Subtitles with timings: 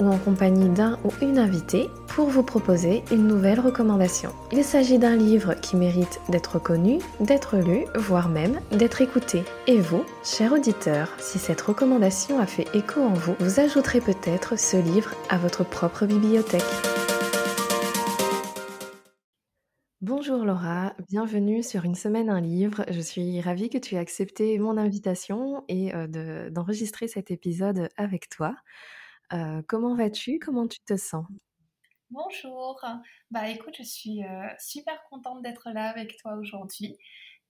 [0.00, 4.30] ou en compagnie d'un ou une invitée pour vous proposer une nouvelle recommandation.
[4.52, 9.42] Il s'agit d'un livre qui mérite d'être connu, d'être lu, voire même d'être écouté.
[9.66, 14.58] Et vous, cher auditeur, si cette recommandation a fait écho en vous, vous ajouterez peut-être
[14.58, 16.62] ce livre à votre propre bibliothèque.
[20.06, 22.84] Bonjour Laura, bienvenue sur Une semaine un livre.
[22.90, 28.28] Je suis ravie que tu aies accepté mon invitation et euh, d'enregistrer cet épisode avec
[28.28, 28.54] toi.
[29.34, 30.38] Euh, comment vas-tu?
[30.38, 31.26] Comment tu te sens?
[32.10, 32.80] Bonjour.
[33.30, 36.96] Bah écoute, je suis euh, super contente d'être là avec toi aujourd'hui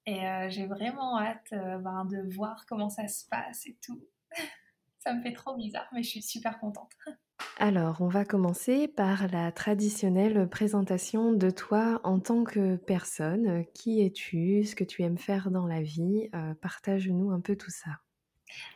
[0.07, 4.03] et j'ai vraiment hâte ben, de voir comment ça se passe et tout.
[4.99, 6.91] Ça me fait trop bizarre, mais je suis super contente.
[7.59, 13.65] Alors, on va commencer par la traditionnelle présentation de toi en tant que personne.
[13.75, 14.65] Qui es-tu?
[14.65, 16.29] Ce que tu aimes faire dans la vie?
[16.35, 17.91] Euh, partage-nous un peu tout ça.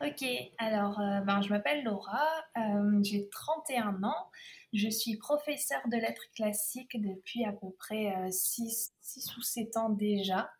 [0.00, 0.24] Ok,
[0.58, 2.26] alors euh, ben, je m'appelle Laura,
[2.56, 4.30] euh, j'ai 31 ans,
[4.72, 9.90] je suis professeure de lettres classiques depuis à peu près 6, 6 ou 7 ans
[9.90, 10.50] déjà.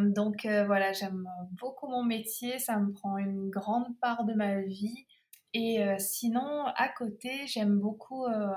[0.00, 5.06] donc voilà, j'aime beaucoup mon métier, ça me prend une grande part de ma vie.
[5.54, 8.54] Et euh, sinon, à côté, j'aime beaucoup euh,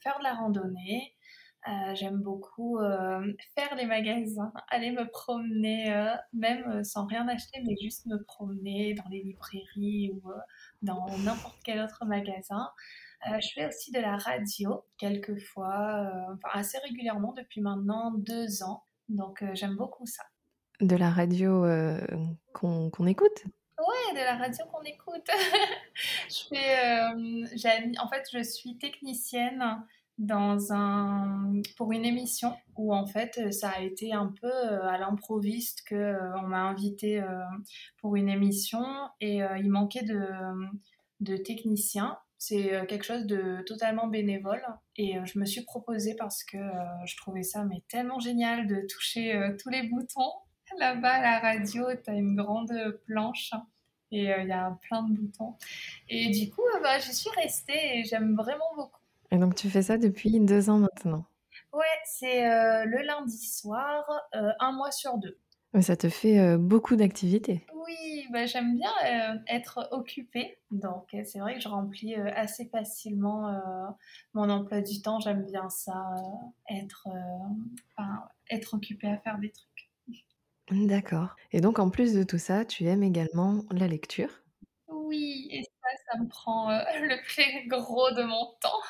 [0.00, 1.14] faire de la randonnée.
[1.66, 2.78] Euh, j'aime beaucoup
[3.54, 9.08] faire les magasins, aller me promener, même sans rien acheter, mais juste me promener dans
[9.10, 10.22] les librairies ou
[10.82, 12.70] dans n'importe quel autre magasin.
[13.26, 18.84] je fais aussi de la radio, quelquefois, enfin assez régulièrement depuis maintenant deux ans.
[19.08, 20.22] Donc j'aime beaucoup ça.
[20.80, 21.66] De la radio
[22.52, 23.44] qu'on écoute?
[23.78, 25.28] Ouais, de la radio qu'on écoute.
[26.28, 29.62] je fais, euh, en fait, je suis technicienne
[30.18, 34.98] dans un, pour une émission où en fait ça a été un peu euh, à
[34.98, 37.22] l'improviste que euh, on m'a invité
[38.00, 38.84] pour une émission
[39.20, 40.26] et il manquait de,
[41.20, 42.18] de techniciens.
[42.40, 44.62] C'est quelque chose de totalement bénévole
[44.96, 46.58] et je me suis proposée parce que
[47.04, 50.30] je trouvais ça mais tellement génial de toucher tous les boutons
[50.78, 53.52] Là-bas, à la radio, tu as une grande planche
[54.10, 55.54] et euh, il y a plein de boutons.
[56.08, 59.00] Et du coup, euh, bah, j'y suis restée et j'aime vraiment beaucoup.
[59.30, 61.24] Et donc, tu fais ça depuis deux ans maintenant
[61.72, 65.38] Ouais, c'est euh, le lundi soir, un mois sur deux.
[65.74, 67.66] Mais ça te fait beaucoup d'activités.
[67.74, 68.90] Oui, bah, j'aime bien
[69.48, 70.58] être occupée.
[70.70, 73.52] Donc, c'est vrai que je remplis assez facilement
[74.32, 75.20] mon emploi du temps.
[75.20, 76.14] J'aime bien ça,
[76.70, 77.06] être,
[78.50, 79.68] être occupée à faire des trucs.
[80.70, 81.34] D'accord.
[81.52, 84.42] Et donc, en plus de tout ça, tu aimes également la lecture?
[84.88, 88.82] Oui, et ça, ça me prend euh, le plus gros de mon temps.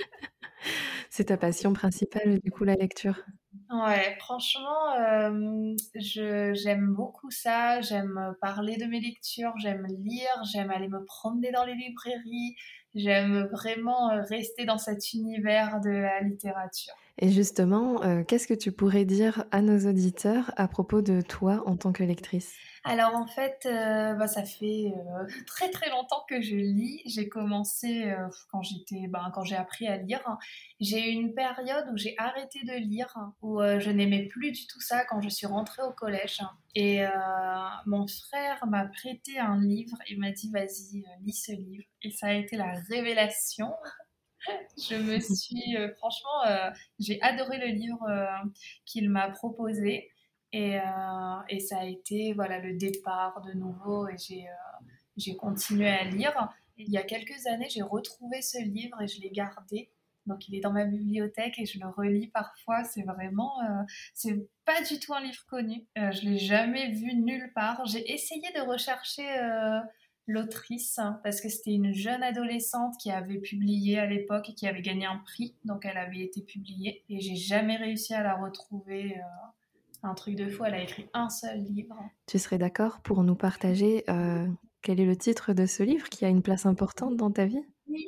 [1.10, 3.16] C'est ta passion principale, du coup, la lecture?
[3.70, 7.80] Ouais, franchement, euh, je, j'aime beaucoup ça.
[7.80, 12.56] J'aime parler de mes lectures, j'aime lire, j'aime aller me promener dans les librairies,
[12.94, 16.94] j'aime vraiment rester dans cet univers de la littérature.
[17.18, 21.62] Et justement, euh, qu'est-ce que tu pourrais dire à nos auditeurs à propos de toi
[21.66, 22.54] en tant que lectrice?
[22.84, 27.02] Alors en fait, euh, bah, ça fait euh, très très longtemps que je lis.
[27.06, 28.14] J'ai commencé
[28.50, 30.20] quand j'étais, ben, quand j'ai appris à lire.
[30.80, 34.80] J'ai eu une période où j'ai arrêté de lire, où je n'aimais plus du tout
[34.80, 36.40] ça quand je suis rentrée au collège.
[36.74, 37.04] Et
[37.86, 41.84] mon frère m'a prêté un livre et m'a dit vas-y lis ce livre.
[42.02, 43.72] Et ça a été la révélation
[44.90, 48.48] je me suis, euh, franchement, euh, j'ai adoré le livre euh,
[48.86, 50.10] qu'il m'a proposé.
[50.52, 50.78] Et,
[51.48, 54.16] et, ça a été voilà, le départ de nouveau et
[55.16, 56.52] j'ai continué à lire.
[56.76, 59.90] il y a quelques années, j'ai retrouvé ce livre et je l'ai gardé.
[60.26, 62.84] Donc il est dans ma bibliothèque et je le relis parfois.
[62.84, 63.52] C'est vraiment,
[64.12, 65.86] c'est pas du tout un livre connu.
[65.96, 67.86] je l'ai jamais vu nulle part.
[67.86, 69.26] J'ai essayé de rechercher
[70.30, 74.66] l'autrice hein, parce que c'était une jeune adolescente qui avait publié à l'époque et qui
[74.66, 78.34] avait gagné un prix, donc elle avait été publiée et j'ai jamais réussi à la
[78.34, 79.16] retrouver.
[80.02, 81.96] Un truc de fou, elle a écrit un seul livre.
[82.26, 84.46] Tu serais d'accord pour nous partager euh,
[84.82, 87.62] quel est le titre de ce livre qui a une place importante dans ta vie?
[87.86, 88.06] Oui,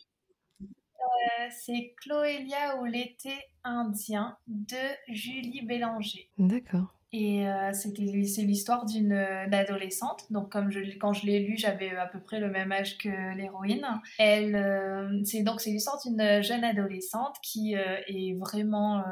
[0.62, 3.34] euh, c'est Chloélia ou l'été
[3.64, 4.76] indien de
[5.08, 6.30] Julie Bélanger.
[6.38, 6.94] D'accord.
[7.14, 10.24] Et euh, c'était, c'est l'histoire d'une adolescente.
[10.30, 13.36] Donc, comme je, quand je l'ai lu, j'avais à peu près le même âge que
[13.36, 13.86] l'héroïne.
[14.18, 19.04] Elle, euh, c'est donc c'est l'histoire d'une jeune adolescente qui euh, est vraiment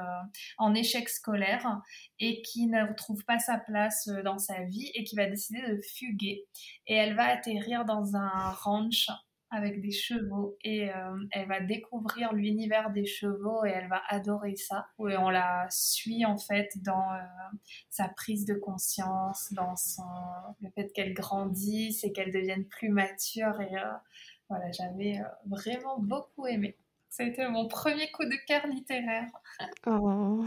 [0.57, 1.81] en échec scolaire
[2.19, 5.81] et qui ne retrouve pas sa place dans sa vie et qui va décider de
[5.83, 6.47] fuguer.
[6.87, 9.11] Et elle va atterrir dans un ranch
[9.51, 14.55] avec des chevaux et euh, elle va découvrir l'univers des chevaux et elle va adorer
[14.57, 14.87] ça.
[15.01, 17.19] Et on la suit en fait dans euh,
[17.89, 20.05] sa prise de conscience, dans son
[20.61, 23.93] le fait qu'elle grandisse et qu'elle devienne plus mature et euh,
[24.49, 26.77] voilà, j'avais vraiment beaucoup aimé.
[27.09, 29.29] C'était mon premier coup de cœur littéraire.
[29.87, 30.45] Oh,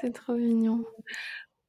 [0.00, 0.84] c'est trop mignon.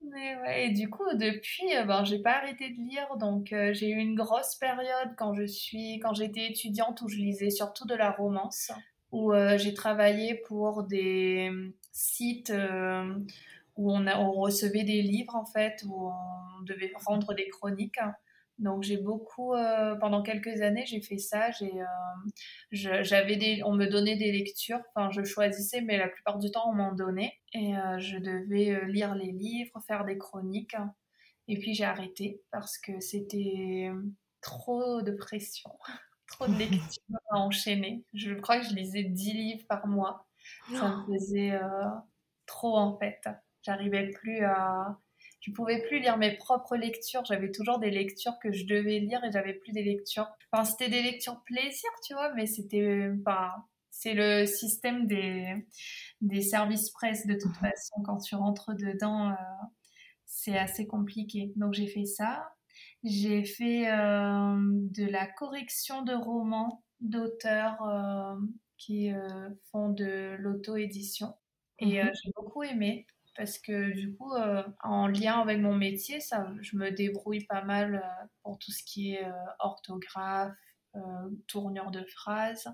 [0.03, 3.71] Mais ouais, et du coup, depuis, euh, ben, j'ai pas arrêté de lire, donc euh,
[3.73, 7.85] j'ai eu une grosse période quand je suis, quand j'étais étudiante où je lisais surtout
[7.85, 8.71] de la romance,
[9.11, 11.51] où euh, j'ai travaillé pour des
[11.91, 12.51] sites
[13.77, 17.99] où on, on recevait des livres en fait, où on devait rendre des chroniques.
[18.61, 21.49] Donc j'ai beaucoup, euh, pendant quelques années, j'ai fait ça.
[21.51, 24.79] J'ai, euh, j'avais des, on me donnait des lectures.
[24.93, 27.33] Enfin, je choisissais, mais la plupart du temps, on m'en donnait.
[27.53, 30.75] Et euh, je devais lire les livres, faire des chroniques.
[31.47, 33.89] Et puis j'ai arrêté parce que c'était
[34.41, 35.71] trop de pression,
[36.27, 38.05] trop de lectures à enchaîner.
[38.13, 40.27] Je crois que je lisais 10 livres par mois.
[40.69, 41.13] Ça me oh.
[41.13, 41.59] faisait
[42.45, 43.27] trop en fait.
[43.63, 44.99] J'arrivais plus à
[45.41, 47.25] je pouvais plus lire mes propres lectures.
[47.25, 50.27] J'avais toujours des lectures que je devais lire et j'avais plus des lectures.
[50.51, 53.55] Enfin, c'était des lectures plaisir, tu vois, mais c'était pas.
[53.89, 55.55] c'est le système des,
[56.21, 57.69] des services presse de toute mhm.
[57.69, 58.01] façon.
[58.03, 59.35] Quand tu rentres dedans, euh,
[60.25, 61.51] c'est assez compliqué.
[61.55, 62.53] Donc j'ai fait ça.
[63.03, 68.35] J'ai fait euh, de la correction de romans d'auteurs euh,
[68.77, 69.11] qui
[69.71, 71.33] font de l'auto-édition.
[71.79, 72.11] Et mhm.
[72.13, 76.75] j'ai beaucoup aimé parce que du coup, euh, en lien avec mon métier, ça, je
[76.75, 80.53] me débrouille pas mal euh, pour tout ce qui est euh, orthographe,
[81.47, 82.67] tournure de phrases.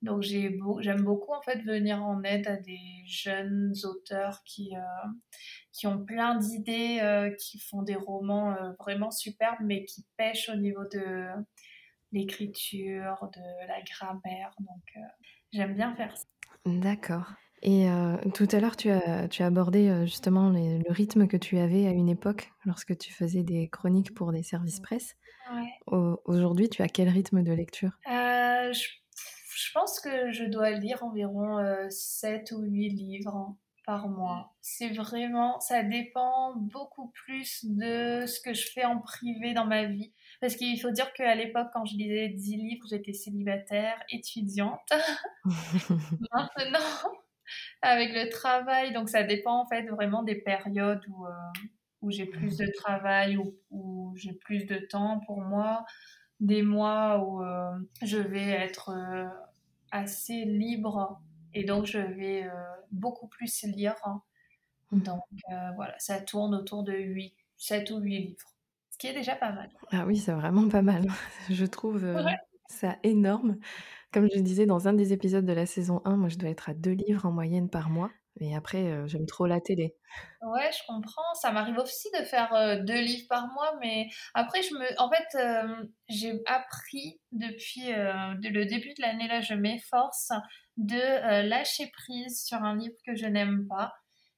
[0.00, 4.74] Donc j'aime beaucoup en fait venir en aide à des jeunes auteurs qui,
[5.72, 10.84] qui ont plein d'idées, qui font des romans vraiment superbes, mais qui pêchent au niveau
[10.84, 11.26] de
[12.12, 14.54] l'écriture, de la grammaire.
[14.60, 15.04] Donc
[15.52, 16.26] j'aime bien faire ça.
[16.64, 17.26] D'accord.
[17.64, 21.38] Et euh, tout à l'heure, tu as, tu as abordé euh, justement le rythme que
[21.38, 25.16] tu avais à une époque lorsque tu faisais des chroniques pour des services presse.
[25.86, 27.98] Aujourd'hui, tu as quel rythme de lecture?
[28.10, 31.58] Euh, je, pense que je dois lire environ
[31.88, 33.54] 7 ou 8 livres
[33.86, 34.54] par mois.
[34.60, 39.84] C'est vraiment, ça dépend beaucoup plus de ce que je fais en privé dans ma
[39.84, 40.12] vie.
[40.40, 44.80] Parce qu'il faut dire qu'à l'époque, quand je lisais 10 livres, j'étais célibataire, étudiante.
[46.32, 47.12] Maintenant,
[47.82, 48.92] avec le travail.
[48.92, 51.30] Donc ça dépend en fait vraiment des périodes où, euh,
[52.02, 55.84] où j'ai plus de travail, ou où, j'ai plus de temps pour moi,
[56.40, 59.28] des mois où euh, je vais être euh,
[59.90, 61.20] assez libre
[61.52, 62.48] et donc je vais
[62.90, 63.94] beaucoup plus lire.
[64.90, 65.22] Donc
[65.76, 68.54] voilà, ça tourne autour de 8, 7 ou 8 livres,
[68.90, 69.70] ce qui est déjà pas mal.
[69.92, 71.06] Ah oui, c'est vraiment pas mal.
[71.50, 72.04] Je trouve
[72.68, 73.58] ça énorme.
[74.14, 76.68] Comme je disais dans un des épisodes de la saison 1, moi je dois être
[76.68, 78.12] à deux livres en moyenne par mois.
[78.38, 79.96] Et après, euh, j'aime trop la télé.
[80.40, 81.34] Ouais, je comprends.
[81.40, 85.10] Ça m'arrive aussi de faire euh, deux livres par mois, mais après, je me, en
[85.10, 90.30] fait, euh, j'ai appris depuis le début de l'année là, je m'efforce
[90.76, 93.92] de lâcher prise sur un livre que je n'aime pas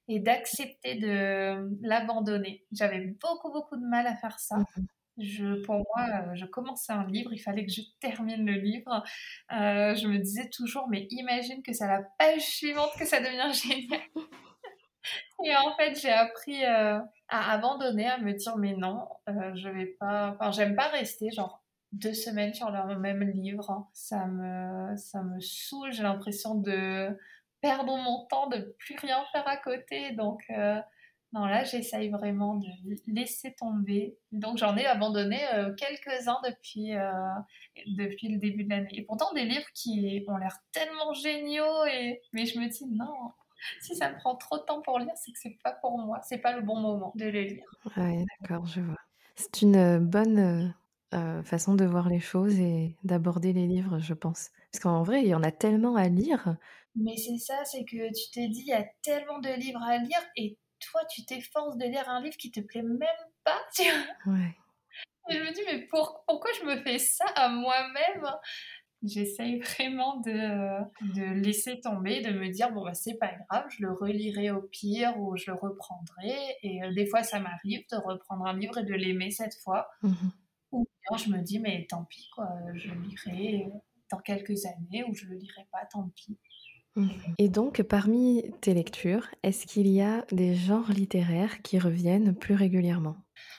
[0.07, 2.65] et d'accepter de l'abandonner.
[2.71, 4.57] J'avais beaucoup beaucoup de mal à faire ça.
[4.57, 8.53] Mmh je, pour moi, euh, je commençais un livre, il fallait que je termine le
[8.53, 9.03] livre.
[9.51, 13.19] Euh, je me disais toujours, mais imagine que c'est à la page suivante que ça
[13.19, 14.01] devient génial.
[15.43, 19.85] Et en fait, j'ai appris euh, à abandonner, à me dire, mais non, je vais
[19.99, 20.35] pas.
[20.35, 23.87] Enfin, j'aime pas rester genre deux semaines sur le même livre.
[23.93, 25.93] Ça me, ça me saoule.
[25.93, 27.17] J'ai l'impression de
[27.61, 30.11] perdre mon temps, de plus rien faire à côté.
[30.11, 30.43] Donc,
[31.33, 32.67] non, là, j'essaye vraiment de
[33.07, 34.17] laisser tomber.
[34.31, 37.11] Donc, j'en ai abandonné euh, quelques-uns depuis, euh,
[37.85, 38.87] depuis le début de l'année.
[38.93, 41.85] Et pourtant, des livres qui ont l'air tellement géniaux.
[41.91, 42.21] Et...
[42.31, 43.13] Mais je me dis, non,
[43.81, 46.21] si ça me prend trop de temps pour lire, c'est que c'est pas pour moi.
[46.23, 47.65] C'est pas le bon moment de les lire.
[47.97, 48.97] Oui, d'accord, je vois.
[49.35, 50.73] C'est une euh, bonne
[51.43, 54.49] façon de voir les choses et d'aborder les livres, je pense.
[54.71, 56.57] Parce qu'en vrai, il y en a tellement à lire.
[56.95, 59.97] Mais c'est ça, c'est que tu te dis, il y a tellement de livres à
[59.97, 60.57] lire et
[60.91, 62.99] toi, tu t'efforces de lire un livre qui te plaît même
[63.43, 63.59] pas.
[63.75, 63.83] Tu
[64.29, 64.55] ouais.
[65.29, 68.25] Et je me dis, mais pourquoi je me fais ça à moi-même
[69.03, 70.79] J'essaye vraiment de,
[71.13, 74.63] de laisser tomber, de me dire bon bah c'est pas grave, je le relirai au
[74.63, 76.33] pire ou je le reprendrai.
[76.63, 79.87] Et des fois ça m'arrive de reprendre un livre et de l'aimer cette fois.
[80.01, 80.13] Mmh
[80.71, 83.69] ou bien je me dis mais tant pis quoi, je le lirai
[84.11, 86.37] dans quelques années ou je le lirai pas, tant pis.
[86.97, 87.09] Mmh.
[87.37, 92.55] Et donc, parmi tes lectures, est-ce qu'il y a des genres littéraires qui reviennent plus
[92.55, 93.15] régulièrement?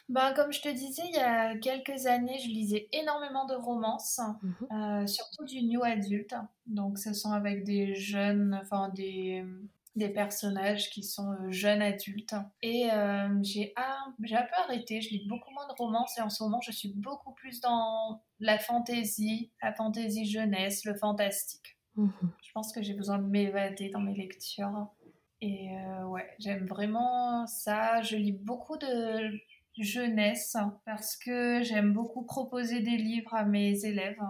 [0.08, 4.20] Ben, Comme je te disais, il y a quelques années, je lisais énormément de romances,
[4.42, 6.34] mmh euh, surtout du new adulte.
[6.66, 9.44] Donc, ce sont avec des jeunes, enfin des,
[9.96, 12.34] des personnages qui sont euh, jeunes adultes.
[12.62, 16.30] Et euh, j'ai un, un peu arrêté, je lis beaucoup moins de romances et en
[16.30, 21.77] ce moment, je suis beaucoup plus dans la fantaisie, la fantaisie jeunesse, le fantastique.
[21.98, 22.32] Mhm.
[22.42, 24.88] Je pense que j'ai besoin de m'évader dans mes lectures.
[25.40, 28.02] Et euh, ouais, j'aime vraiment ça.
[28.02, 29.30] Je lis beaucoup de
[29.78, 34.20] jeunesse parce que j'aime beaucoup proposer des livres à mes élèves.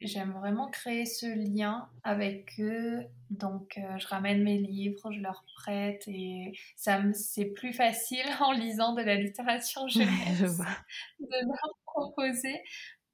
[0.00, 3.06] J'aime vraiment créer ce lien avec eux.
[3.30, 8.52] Donc, euh, je ramène mes livres, je leur prête et ça c'est plus facile en
[8.52, 10.58] lisant de la littérature jeunesse
[11.20, 12.60] de leur proposer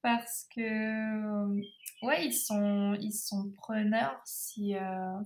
[0.03, 1.63] parce que euh,
[2.03, 5.19] ouais ils sont ils sont preneurs si euh,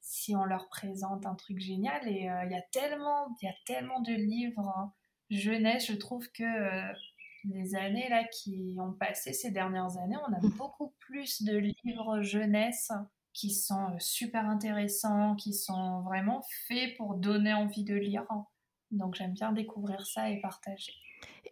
[0.00, 2.06] si on leur présente un truc génial.
[2.08, 4.92] Et euh, il y a tellement il y a tellement de livres hein,
[5.30, 5.86] jeunesse.
[5.86, 6.44] Je trouve que
[7.44, 10.56] les années là qui ont passé ces dernières années on a mmh.
[10.56, 12.92] beaucoup plus de livres jeunesse
[13.32, 18.26] qui sont super intéressants qui sont vraiment faits pour donner envie de lire.
[18.90, 20.92] Donc j'aime bien découvrir ça et partager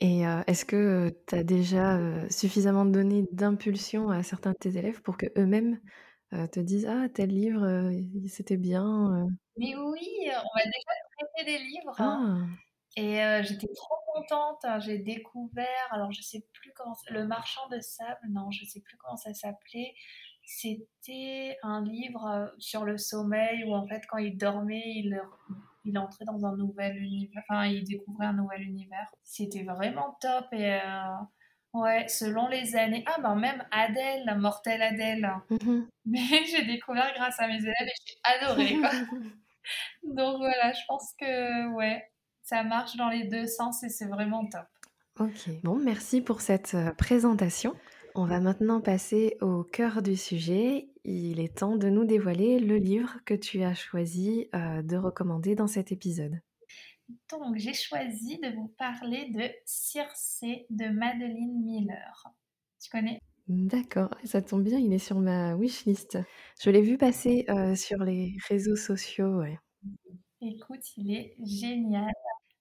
[0.01, 1.99] et est-ce que tu as déjà
[2.31, 5.79] suffisamment donné d'impulsion à certains de tes élèves pour qu'eux-mêmes
[6.31, 7.91] te disent Ah, tel livre,
[8.27, 9.27] c'était bien
[9.59, 11.95] Mais oui, on m'a déjà prêté des livres.
[11.99, 12.49] Hein.
[12.97, 13.01] Ah.
[13.01, 14.65] Et j'étais trop contente.
[14.65, 14.81] Hein.
[14.81, 18.97] J'ai découvert, alors je sais plus comment, Le Marchand de sable, non, je sais plus
[18.97, 19.93] comment ça s'appelait.
[20.45, 25.21] C'était un livre sur le sommeil où en fait, quand il dormait, il
[25.85, 29.11] il entrait dans un nouvel univers, enfin, il découvrait un nouvel univers.
[29.23, 31.17] C'était vraiment top et euh,
[31.75, 33.05] ouais, selon les années.
[33.07, 35.31] Ah, ben même Adèle, la mortelle Adèle.
[35.51, 35.89] Mhm.
[36.07, 38.77] Mais j'ai découvert grâce à mes élèves et j'ai adoré.
[40.03, 42.11] Donc voilà, je pense que ouais,
[42.43, 44.67] ça marche dans les deux sens et c'est vraiment top.
[45.19, 47.75] Ok, bon, merci pour cette euh, présentation.
[48.17, 50.89] On va maintenant passer au cœur du sujet.
[51.05, 55.55] Il est temps de nous dévoiler le livre que tu as choisi euh, de recommander
[55.55, 56.41] dans cet épisode.
[57.31, 62.25] Donc, j'ai choisi de vous parler de Circé de Madeleine Miller.
[62.83, 63.21] Tu connais?
[63.47, 66.19] D'accord, ça tombe bien, il est sur ma wishlist.
[66.61, 69.43] Je l'ai vu passer euh, sur les réseaux sociaux.
[70.41, 72.13] Écoute, il est génial.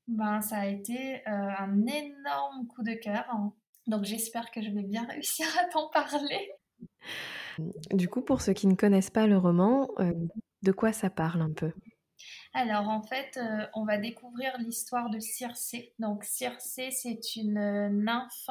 [0.07, 3.25] Ben, ça a été euh, un énorme coup de cœur.
[3.31, 3.53] Hein.
[3.89, 6.51] Donc j'espère que je vais bien réussir à t'en parler.
[7.91, 10.13] Du coup, pour ceux qui ne connaissent pas le roman, euh,
[10.61, 11.71] de quoi ça parle un peu?
[12.53, 15.93] Alors en fait, euh, on va découvrir l'histoire de Circé.
[15.97, 18.49] Donc Circé, c'est une euh, nymphe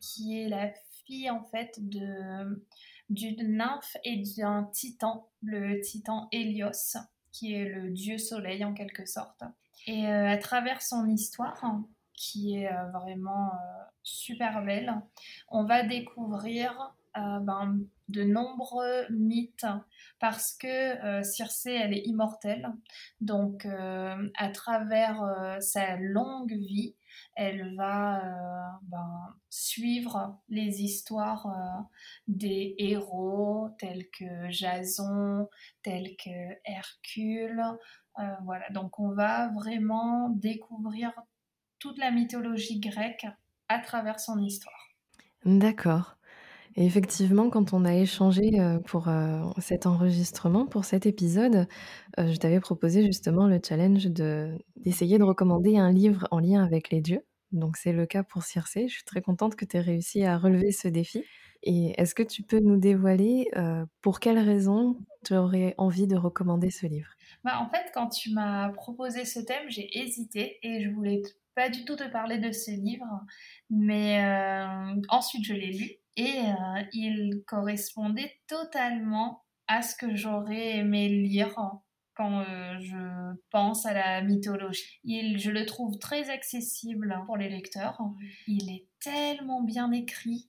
[0.00, 0.72] qui est la
[1.06, 2.64] fille en fait de
[3.08, 6.96] d'une nymphe et d'un titan, le titan Hélios,
[7.32, 9.42] qui est le dieu soleil en quelque sorte.
[9.86, 11.60] Et à travers son histoire,
[12.20, 14.94] qui est euh, vraiment euh, super belle.
[15.48, 19.66] On va découvrir euh, ben, de nombreux mythes
[20.18, 22.70] parce que Circé, elle est immortelle.
[23.22, 25.24] Donc, à travers
[25.60, 26.94] sa longue vie,
[27.36, 28.20] elle va
[28.82, 31.86] ben, suivre les histoires
[32.28, 35.48] des héros tels que Jason,
[35.82, 37.62] tels que Hercule.
[38.42, 41.12] voilà, donc on va vraiment découvrir
[41.80, 43.26] toute la mythologie grecque
[43.68, 44.88] à travers son histoire.
[45.44, 46.16] D'accord.
[46.76, 51.66] Et effectivement, quand on a échangé euh, pour euh, cet enregistrement, pour cet épisode,
[52.18, 56.62] euh, je t'avais proposé justement le challenge de, d'essayer de recommander un livre en lien
[56.62, 57.26] avec les dieux.
[57.50, 58.86] Donc c'est le cas pour Circé.
[58.86, 61.24] Je suis très contente que tu aies réussi à relever ce défi.
[61.62, 63.50] Et est-ce que tu peux nous dévoiler
[64.00, 67.10] pour quelles raisons tu aurais envie de recommander ce livre?
[67.44, 71.20] Bah, En fait, quand tu m'as proposé ce thème, j'ai hésité et je voulais
[71.54, 73.06] pas du tout te parler de ce livre,
[73.70, 80.78] mais euh, ensuite je l'ai lu et euh, il correspondait totalement à ce que j'aurais
[80.78, 81.54] aimé lire
[82.14, 85.00] quand euh, je pense à la mythologie.
[85.04, 88.00] Il, je le trouve très accessible pour les lecteurs.
[88.46, 90.48] Il est tellement bien écrit.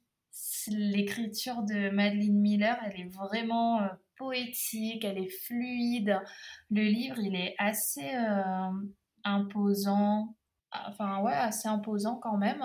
[0.67, 3.81] L'écriture de Madeleine Miller, elle est vraiment
[4.15, 6.19] poétique, elle est fluide.
[6.69, 8.09] Le livre, il est assez
[9.23, 10.35] imposant,
[10.71, 12.63] enfin ouais, assez imposant quand même.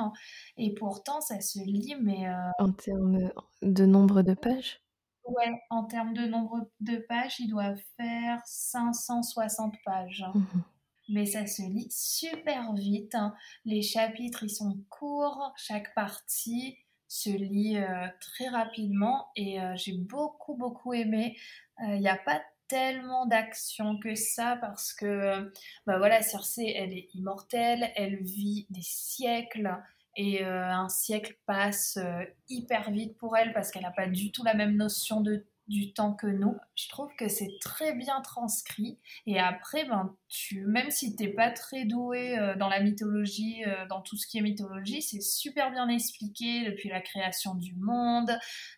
[0.56, 2.28] Et pourtant, ça se lit, mais...
[2.28, 3.30] Euh, en termes
[3.62, 4.80] de nombre de pages?
[5.24, 10.24] Ouais, en termes de nombre de pages, il doit faire 560 pages.
[10.34, 10.62] Mhm.
[11.08, 13.14] Mais ça se lit super vite.
[13.14, 13.34] Hein.
[13.64, 15.52] Les chapitres, ils sont courts.
[15.56, 19.28] Chaque partie se lit euh, très rapidement.
[19.36, 21.36] Et euh, j'ai beaucoup, beaucoup aimé.
[21.80, 25.52] Il n'y a pas tellement d'action que ça parce que,
[25.86, 27.92] bah voilà, Circé, elle est immortelle.
[27.96, 29.70] Elle vit des siècles
[30.16, 34.32] et euh, un siècle passe euh, hyper vite pour elle parce qu'elle n'a pas du
[34.32, 36.56] tout la même notion de, du temps que nous.
[36.74, 38.98] Je trouve que c'est très bien transcrit.
[39.26, 43.62] Et après, ben, tu, même si tu n'es pas très doué euh, dans la mythologie,
[43.90, 48.30] dans tout ce qui est mythologie, c'est super bien expliqué depuis la création du monde,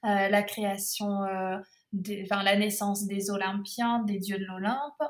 [0.02, 1.24] la création...
[1.94, 5.02] enfin, la naissance des Olympiens, des dieux de l'Olympe,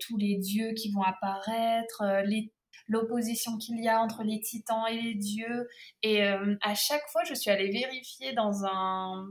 [0.00, 2.52] tous les dieux qui vont apparaître, les
[2.88, 5.68] l'opposition qu'il y a entre les titans et les dieux.
[6.02, 9.28] Et euh, à chaque fois, je suis allée vérifier dans un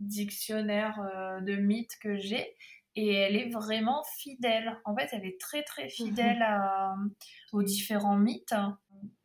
[0.00, 2.56] dictionnaire euh, de mythes que j'ai.
[2.96, 4.76] Et elle est vraiment fidèle.
[4.84, 6.44] En fait, elle est très très fidèle
[6.96, 7.14] mhm.
[7.52, 8.54] aux différents mythes.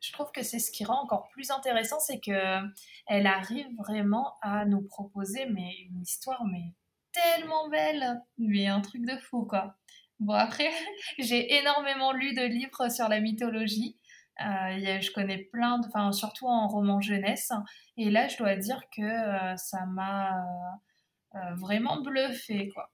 [0.06, 2.60] Je trouve que c'est ce qui rend encore plus intéressant, c'est que
[3.06, 6.74] elle arrive vraiment à nous proposer mais une histoire mais
[7.12, 9.76] tellement belle, mais un truc de fou quoi.
[10.18, 10.70] Bon, après,
[11.18, 13.96] j'ai énormément lu de livres sur la mythologie.
[14.40, 17.52] Euh, je connais plein, de, enfin, surtout en roman jeunesse.
[17.96, 20.44] Et là, je dois dire que euh, ça m'a
[21.34, 22.90] euh, vraiment bluffé, quoi.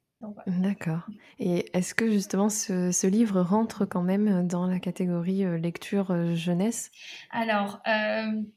[0.46, 1.06] D'accord.
[1.38, 6.90] Et est-ce que justement ce, livre rentre quand même dans la catégorie lecture jeunesse?
[7.30, 7.82] Alors,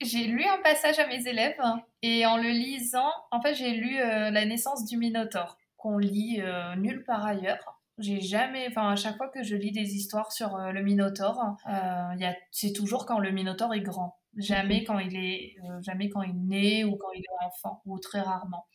[0.02, 1.62] j'ai lu un passage à mes élèves
[2.02, 6.42] et en le lisant, en fait, j'ai lu La naissance du Minotaure, qu'on lit
[6.78, 7.76] nulle part ailleurs.
[7.98, 11.56] J'ai jamais, enfin à chaque fois que je lis des histoires sur euh, le Minotaure,
[11.70, 16.22] euh, c'est toujours quand le Minotaure est grand, jamais quand il est, euh, jamais quand
[16.22, 18.66] il né ou quand il est enfant ou très rarement.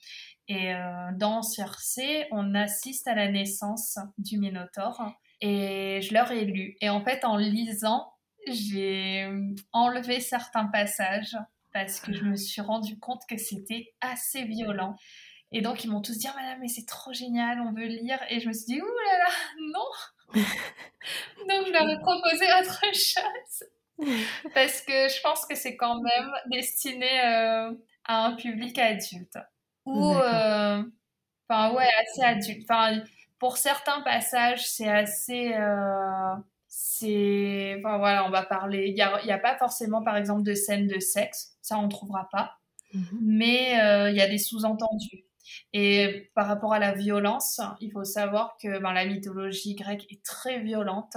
[0.52, 0.72] Et
[1.14, 6.76] dans Circé, on assiste à la naissance du Minotaure et je leur ai lu.
[6.80, 8.12] Et en fait, en lisant,
[8.48, 9.28] j'ai
[9.72, 11.36] enlevé certains passages
[11.72, 14.96] parce que je me suis rendu compte que c'était assez violent.
[15.52, 18.18] Et donc, ils m'ont tous dit, oh, madame, mais c'est trop génial, on veut lire.
[18.28, 19.30] Et je me suis dit, ouh là là,
[19.72, 20.42] non
[21.48, 23.68] Donc, je leur ai proposé autre chose.
[24.54, 27.72] Parce que je pense que c'est quand même destiné euh,
[28.04, 29.38] à un public adulte.
[29.94, 30.82] Ou, euh,
[31.48, 32.64] enfin, ouais, assez adulte.
[32.68, 33.00] Enfin,
[33.38, 35.54] pour certains passages, c'est assez.
[35.54, 36.34] Euh,
[36.68, 37.76] c'est.
[37.78, 38.86] Enfin, voilà, on va parler.
[38.88, 41.56] Il n'y a, a, pas forcément, par exemple, de scènes de sexe.
[41.62, 42.58] Ça, on ne trouvera pas.
[42.94, 43.18] Mhm.
[43.22, 43.72] Mais
[44.10, 45.24] il y a des sous-entendus.
[45.72, 50.22] Et par rapport à la violence, il faut savoir que ben, la mythologie grecque est
[50.24, 51.16] très violente,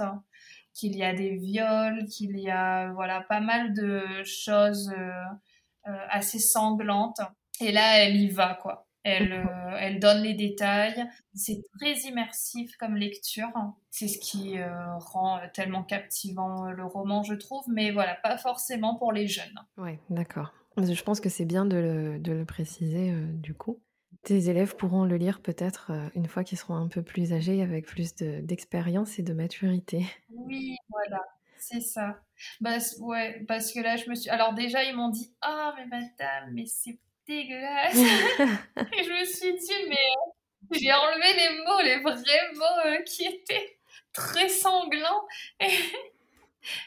[0.72, 6.06] qu'il y a des viols, qu'il y a voilà pas mal de choses euh, euh,
[6.10, 7.20] assez sanglantes.
[7.60, 8.86] Et là, elle y va quoi.
[9.02, 11.04] Elle, euh, elle donne les détails.
[11.34, 13.52] C'est très immersif comme lecture.
[13.90, 14.56] C'est ce qui
[14.98, 17.64] rend tellement captivant le roman, je trouve.
[17.68, 19.60] Mais voilà, pas forcément pour les jeunes.
[19.76, 20.54] Oui, d'accord.
[20.78, 23.78] Je pense que c'est bien de le, de le préciser du coup.
[24.24, 27.62] Tes élèves pourront le lire peut-être euh, une fois qu'ils seront un peu plus âgés,
[27.62, 30.06] avec plus d'expérience et de maturité.
[30.30, 31.22] Oui, voilà,
[31.58, 32.22] c'est ça.
[32.62, 34.30] Bah, ouais, parce que là, je me suis.
[34.30, 37.96] Alors, déjà, ils m'ont dit Ah, mais madame, mais c'est dégueulasse.
[37.96, 43.02] et je me suis dit Mais euh, j'ai enlevé les mots, les vrais mots euh,
[43.02, 43.78] qui étaient
[44.12, 45.26] très sanglants.
[45.60, 45.68] Et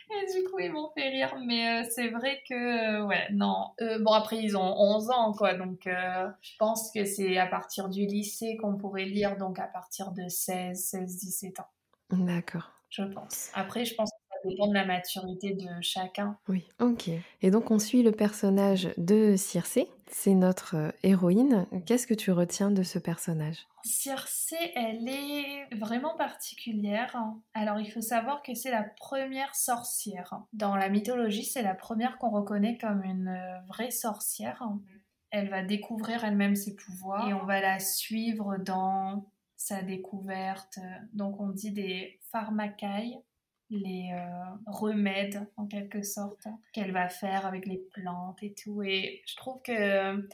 [0.09, 1.35] et du coup, ils m'ont fait rire.
[1.45, 3.67] Mais euh, c'est vrai que, euh, ouais, non.
[3.99, 5.53] Bon, après, ils ont 11 ans, quoi.
[5.53, 10.13] Donc, je pense que c'est à partir du lycée qu'on pourrait lire, donc à partir
[10.13, 11.67] de 16, 16, 17 ans.
[12.09, 12.71] D'accord.
[12.89, 13.51] Je pense.
[13.53, 14.09] Après, je pense
[14.43, 16.37] ça dépend de la maturité de chacun.
[16.47, 17.09] Oui, ok.
[17.41, 21.65] Et donc on suit le personnage de Circé, c'est notre euh, héroïne.
[21.85, 23.67] Qu'est-ce que tu retiens de ce personnage?
[23.83, 27.15] Circé, elle est vraiment particulière.
[27.53, 30.33] Alors il faut savoir que c'est la première sorcière.
[30.53, 34.63] Dans la mythologie, c'est la première qu'on reconnaît comme une euh, vraie sorcière.
[35.29, 40.79] Elle va découvrir elle-même ses pouvoirs et on va la suivre dans sa découverte.
[41.13, 43.17] Donc on dit des pharmacailles
[43.69, 48.81] les euh, remèdes en quelque sorte qu'elle va faire avec les plantes et tout.
[48.83, 50.27] Et je trouve que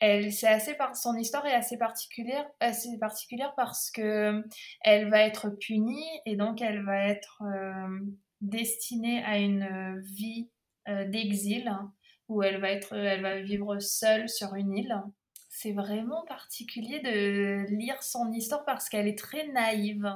[0.00, 4.44] elle c'est assez par son histoire est assez particulière assez particulière parce que
[4.82, 7.98] elle va être punie et donc elle va être euh,
[8.40, 10.48] destinée à une vie
[10.88, 11.70] euh, d'exil
[12.28, 15.02] où elle va être elle va vivre seule sur une île.
[15.50, 20.06] C'est vraiment particulier de lire son histoire parce qu'elle est très naïve.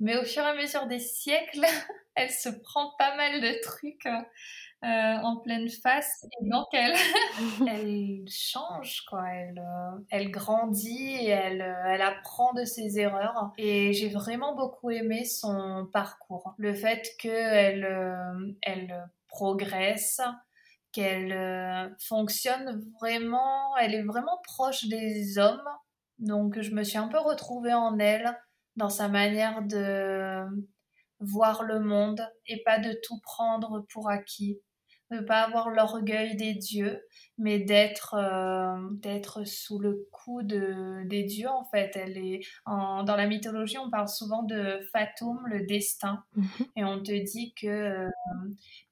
[0.00, 1.66] Mais au fur et à mesure des siècles,
[2.16, 4.06] elle se prend pas mal de trucs.
[4.82, 6.24] en pleine face.
[6.40, 6.94] Et donc, elle,
[7.68, 9.24] elle change, quoi.
[9.28, 9.62] Elle,
[10.10, 13.52] elle grandit et elle, elle apprend de ses erreurs.
[13.58, 16.54] Et j'ai vraiment beaucoup aimé son parcours.
[16.58, 17.86] Le fait qu'elle
[18.62, 20.20] elle progresse,
[20.92, 25.68] qu'elle fonctionne vraiment, elle est vraiment proche des hommes.
[26.18, 28.38] Donc, je me suis un peu retrouvée en elle
[28.76, 30.46] dans sa manière de
[31.20, 34.60] voir le monde et pas de tout prendre pour acquis,
[35.10, 37.00] ne pas avoir l'orgueil des dieux,
[37.38, 41.94] mais d'être euh, d'être sous le coup de, des dieux en fait.
[41.94, 46.66] Elle est dans la mythologie, on parle souvent de Fatum, le destin, mhm.
[46.76, 48.08] et on te dit que euh,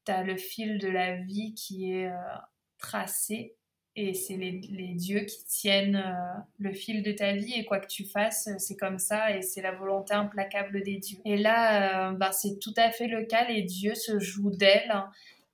[0.07, 2.37] tu as le fil de la vie qui est euh,
[2.79, 3.57] tracé
[3.97, 4.53] et c'est les,
[4.95, 8.77] dieux qui tiennent euh, le fil de ta vie et quoi que tu fasses, c'est
[8.77, 11.19] comme ça et c'est la volonté implacable des dieux.
[11.25, 14.93] Et là, euh, bah, c'est tout à fait le cas, les dieux se jouent d'elle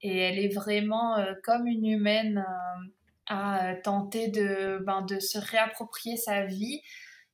[0.00, 2.44] et elle est vraiment euh, comme une humaine
[3.26, 6.81] à tenter de, ben, de se réapproprier sa vie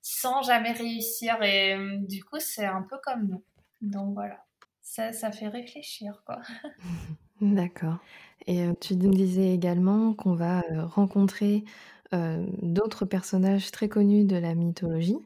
[0.03, 3.42] sans jamais réussir et du coup, c'est un peu comme nous.
[3.81, 4.45] Donc voilà,
[4.83, 6.40] ça, ça fait réfléchir quoi.
[7.40, 7.99] D'accord.
[8.46, 11.64] Et tu nous disais également qu'on va, rencontrer,
[12.62, 15.18] d'autres personnages très connus de la mythologie.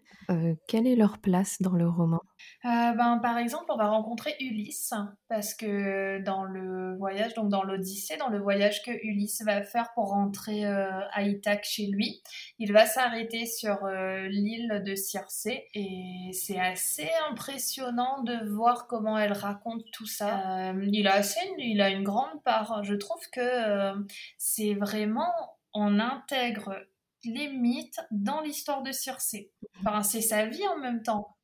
[0.69, 2.21] Quelle est leur place dans le roman?
[2.65, 4.93] Euh, ben, par exemple, on va rencontrer Ulysse,
[5.29, 9.93] parce que dans le voyage, donc dans l'Odyssée, dans le voyage que Ulysse va faire
[9.95, 12.23] pour rentrer euh, à Ithaque chez lui,
[12.59, 19.17] il va s'arrêter sur euh, l'île de Circé, et c'est assez impressionnant de voir comment
[19.17, 20.73] elle raconte tout ça.
[20.83, 22.85] il, a assez, il a une grande part.
[22.85, 23.93] Je trouve que
[24.37, 25.33] c'est vraiment,
[25.73, 26.75] on intègre
[27.25, 29.53] les mythes dans l'histoire de Circé.
[29.81, 31.37] Enfin, c'est sa vie en même temps.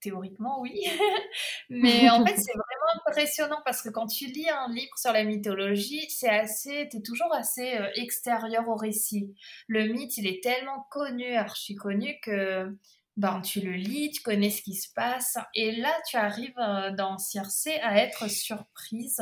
[0.00, 0.84] Théoriquement, oui.
[1.70, 5.24] Mais en fait, c'est vraiment impressionnant parce que quand tu lis un livre sur la
[5.24, 9.34] mythologie, c'est assez, t'es toujours assez euh, extérieur au récit.
[9.66, 12.72] Le mythe, il est tellement connu, archi connu que
[13.18, 15.36] ben, tu le lis, tu connais ce qui se passe.
[15.52, 19.20] Et là, tu arrives euh, dans Circé à être surprise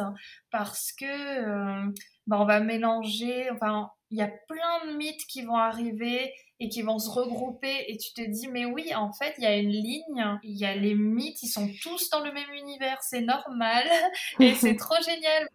[0.50, 1.90] parce que euh,
[2.26, 6.68] ben, on va mélanger, enfin, il y a plein de mythes qui vont arriver et
[6.68, 9.56] qui vont se regrouper et tu te dis mais oui en fait il y a
[9.56, 13.20] une ligne il y a les mythes ils sont tous dans le même univers c'est
[13.20, 13.84] normal
[14.40, 15.46] et c'est trop génial.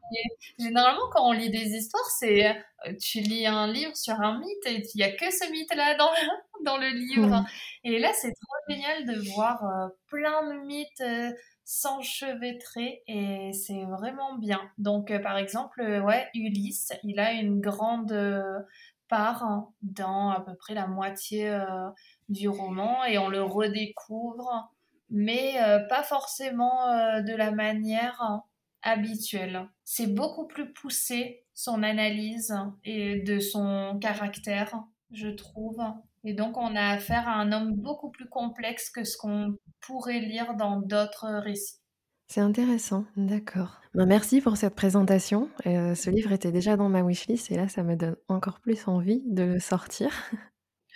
[0.59, 4.65] Généralement quand on lit des histoires c'est euh, tu lis un livre sur un mythe
[4.67, 7.43] et il y a que ce mythe là dans le, dans le livre.
[7.83, 11.31] Et là c'est trop génial de voir euh, plein de mythes euh,
[11.71, 14.59] s'enchevêtrer et c'est vraiment bien.
[14.77, 18.13] Donc par exemple, ouais, Ulysse, il a une grande
[19.07, 21.89] part dans à peu près la moitié euh,
[22.29, 24.73] du roman et on le redécouvre,
[25.09, 28.41] mais euh, pas forcément euh, de la manière
[28.81, 29.69] habituelle.
[29.85, 32.53] C'est beaucoup plus poussé son analyse
[32.83, 34.81] et de son caractère,
[35.11, 35.81] je trouve.
[36.23, 40.19] Et donc on a affaire à un homme beaucoup plus complexe que ce qu'on pourrait
[40.19, 41.81] lire dans d'autres récits.
[42.27, 43.81] C'est intéressant, d'accord.
[43.93, 45.49] Ben, merci pour cette présentation.
[45.65, 48.87] Euh, ce livre était déjà dans ma wishlist et là, ça me donne encore plus
[48.87, 50.09] envie de le sortir.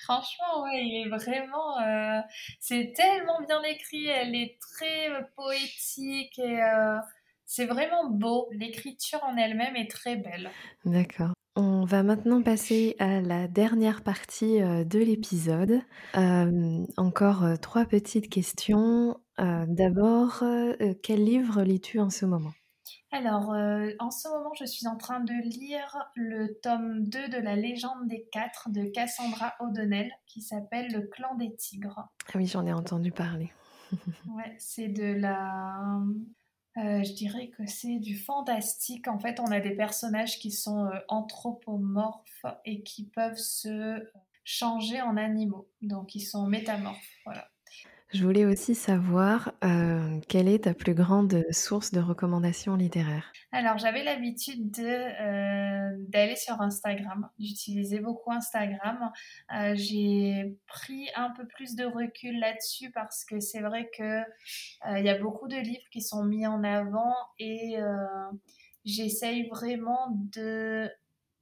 [0.05, 1.77] Franchement, ouais, il est vraiment.
[1.81, 2.21] Euh,
[2.61, 6.61] c'est tellement bien écrit, elle est très euh, poétique et
[7.45, 8.47] c'est vraiment beau.
[8.51, 10.49] L'écriture en elle-même est très belle.
[10.85, 11.33] D'accord.
[11.57, 15.81] On va maintenant passer à la dernière partie de l'épisode.
[16.97, 19.17] encore trois petites questions.
[19.39, 22.53] Euh, d'abord, euh, euh, quel livre lis-tu en ce moment?
[23.11, 23.55] Alors,
[23.99, 28.07] en ce moment, je suis en train de lire le tome 2 de la légende
[28.07, 32.09] des quatre de Cassandra O'Donnell qui s'appelle Le clan des tigres.
[32.27, 33.53] Ah oui, j'en ai entendu parler.
[34.35, 35.97] ouais, c'est de la...
[36.75, 39.07] je dirais que c'est du fantastique.
[39.07, 44.11] En fait, on a des personnages qui sont anthropomorphes et qui peuvent se
[44.43, 45.69] changer en animaux.
[45.81, 47.19] Donc, ils sont métamorphes.
[47.25, 47.49] Voilà.
[48.11, 53.37] Je voulais aussi savoir, euh, quelle est ta plus grande source de recommandations littéraires?
[53.51, 57.29] Alors, j'avais l'habitude de, euh, d'aller sur Instagram.
[57.39, 59.11] J'utilisais beaucoup Instagram.
[59.53, 64.21] Euh, j'ai pris un peu plus de recul là-dessus parce que c'est vrai que,
[64.97, 67.77] il y a beaucoup de livres qui sont mis en avant et
[68.83, 70.89] j'essaye vraiment de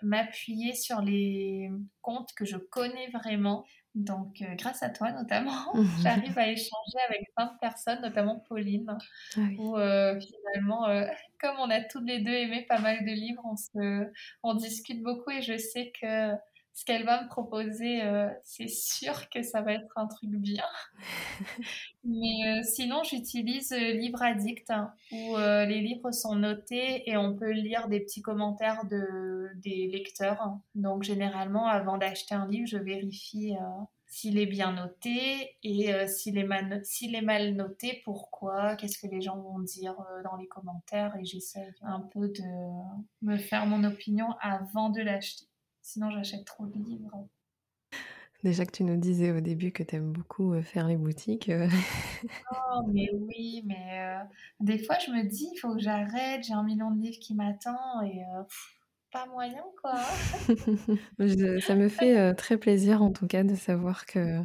[0.02, 1.70] m'appuyer sur les
[2.02, 3.66] comptes que je connais vraiment.
[3.96, 8.98] Donc, euh, grâce à toi notamment, j'arrive à échanger avec plein de personnes, notamment Pauline,
[9.38, 11.06] ah où euh, finalement, euh,
[11.40, 15.04] comme on a toutes les deux aimé pas mal de livres, on, se, on discute
[15.04, 16.34] beaucoup et je sais que
[16.74, 20.66] ce qu'elle va me proposer, euh, c'est sûr que ça va être un truc bien.
[22.04, 27.36] Mais euh, sinon, j'utilise euh, Livre Addict, hein, où les livres sont notés et on
[27.36, 30.58] peut lire des petits commentaires de, des lecteurs.
[30.74, 33.54] Donc, généralement, avant d'acheter un livre, je vérifie
[34.08, 39.22] s'il est bien noté et s'il est, mal, est mal noté, pourquoi, qu'est-ce que les
[39.22, 41.16] gens vont dire dans les commentaires.
[41.20, 42.44] Et j'essaie un peu de
[43.22, 45.46] me faire mon opinion avant de l'acheter.
[45.84, 47.28] Sinon, j'achète trop de livres.
[48.44, 51.50] Déjà que tu nous disais au début que tu aimes beaucoup euh, faire les boutiques.
[51.50, 51.68] Euh.
[52.52, 54.24] oh, mais oui, mais euh,
[54.62, 57.36] des fois, je me dis, il faut que j'arrête, j'ai un million de livres qui
[57.36, 58.22] m'attend et
[59.12, 59.96] pas moyen, quoi.
[61.62, 64.40] ça me fait très plaisir, en tout cas, de savoir que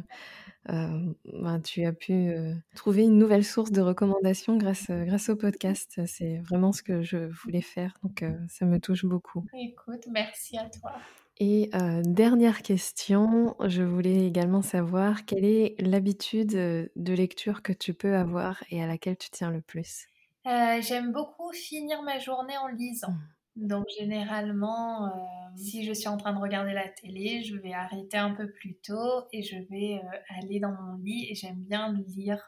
[0.65, 2.31] ben, tu as pu
[2.75, 5.99] trouver une nouvelle source de recommandations grâce, grâce au podcast.
[6.05, 9.45] C'est vraiment ce que je voulais faire, donc ça me touche beaucoup.
[9.53, 10.93] Écoute, merci à toi.
[11.39, 11.69] Et
[12.03, 18.63] dernière question, je voulais également savoir quelle est l'habitude de lecture que tu peux avoir
[18.69, 20.05] et à laquelle tu tiens le plus?
[20.45, 23.11] J'aime beaucoup finir ma journée en lisant.
[23.55, 23.67] Mmh.
[23.67, 25.11] Donc généralement,
[25.55, 28.75] si je suis en train de regarder la télé, je vais arrêter un peu plus
[28.75, 30.01] tôt et je vais
[30.37, 32.45] aller dans mon lit et j'aime bien lire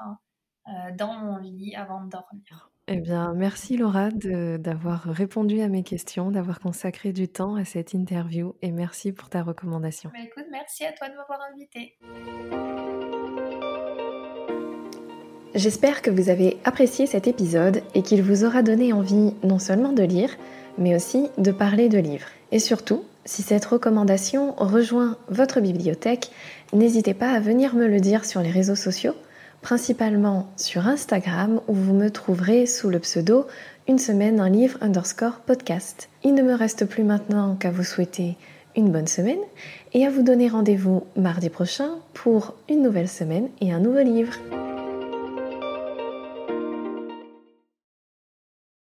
[0.97, 2.71] dans mon lit avant de dormir.
[2.93, 7.93] Eh bien, merci Laura d'avoir répondu à mes questions, d'avoir consacré du temps à cette
[7.93, 10.09] interview et merci pour ta recommandation.
[10.13, 11.95] Bah, écoute, merci à toi de m'avoir invité.
[15.55, 19.93] J'espère que vous avez apprécié cet épisode et qu'il vous aura donné envie non seulement
[19.93, 20.35] de lire,
[20.77, 22.27] mais aussi de parler de livres.
[22.51, 26.29] Et surtout, si cette recommandation rejoint votre bibliothèque,
[26.73, 29.15] n'hésitez pas à venir me le dire sur les réseaux sociaux
[29.61, 33.47] principalement sur Instagram où vous me trouverez sous le pseudo
[33.87, 36.09] une semaine un livre underscore podcast.
[36.23, 38.37] Il ne me reste plus maintenant qu'à vous souhaiter
[38.75, 39.39] une bonne semaine
[39.93, 44.33] et à vous donner rendez-vous mardi prochain pour une nouvelle semaine et un nouveau livre.